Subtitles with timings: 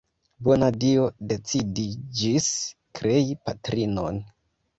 [0.45, 2.49] Bona Dio decidiĝis
[3.01, 4.21] krei patrinon.